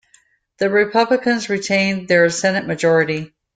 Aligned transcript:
The 0.57 0.67
Republicans 0.67 1.47
retained 1.47 2.07
their 2.07 2.27
Senate 2.31 2.65
majority. 2.65 3.35